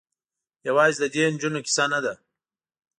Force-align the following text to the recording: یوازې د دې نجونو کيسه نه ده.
یوازې 0.67 0.97
د 1.01 1.05
دې 1.13 1.23
نجونو 1.33 1.59
کيسه 1.65 1.85
نه 1.91 1.99
ده. 2.03 2.13